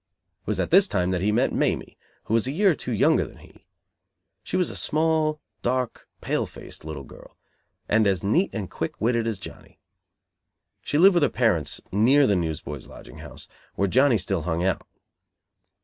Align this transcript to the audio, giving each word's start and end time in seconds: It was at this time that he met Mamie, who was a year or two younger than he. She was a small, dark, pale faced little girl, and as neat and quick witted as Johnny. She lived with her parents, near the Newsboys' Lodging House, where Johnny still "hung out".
It 0.41 0.47
was 0.47 0.59
at 0.59 0.71
this 0.71 0.87
time 0.87 1.11
that 1.11 1.21
he 1.21 1.31
met 1.31 1.53
Mamie, 1.53 1.95
who 2.23 2.33
was 2.33 2.47
a 2.47 2.51
year 2.51 2.71
or 2.71 2.73
two 2.73 2.91
younger 2.91 3.23
than 3.23 3.37
he. 3.37 3.67
She 4.41 4.57
was 4.57 4.71
a 4.71 4.75
small, 4.75 5.39
dark, 5.61 6.07
pale 6.21 6.47
faced 6.47 6.83
little 6.83 7.03
girl, 7.03 7.37
and 7.87 8.07
as 8.07 8.23
neat 8.23 8.49
and 8.51 8.67
quick 8.67 8.99
witted 8.99 9.27
as 9.27 9.37
Johnny. 9.37 9.77
She 10.81 10.97
lived 10.97 11.13
with 11.13 11.21
her 11.21 11.29
parents, 11.29 11.81
near 11.91 12.25
the 12.25 12.35
Newsboys' 12.35 12.87
Lodging 12.87 13.19
House, 13.19 13.47
where 13.75 13.87
Johnny 13.87 14.17
still 14.17 14.41
"hung 14.41 14.63
out". 14.63 14.81